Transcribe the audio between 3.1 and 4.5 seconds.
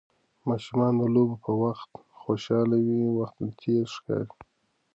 وخت تېز ښکاري.